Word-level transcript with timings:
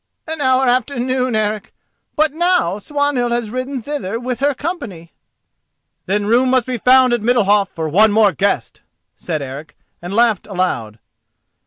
"An 0.27 0.41
hour 0.41 0.67
after 0.67 0.97
noon, 0.97 1.35
Eric; 1.35 1.75
but 2.15 2.33
now 2.33 2.79
Swanhild 2.79 3.31
has 3.31 3.51
ridden 3.51 3.83
thither 3.83 4.19
with 4.19 4.39
her 4.39 4.55
company." 4.55 5.13
"Then 6.07 6.25
room 6.25 6.49
must 6.49 6.65
be 6.65 6.79
found 6.79 7.13
at 7.13 7.21
Middalhof 7.21 7.69
for 7.69 7.87
one 7.87 8.11
more 8.11 8.31
guest," 8.31 8.81
said 9.15 9.43
Eric, 9.43 9.77
and 10.01 10.15
laughed 10.15 10.47
aloud. 10.47 10.97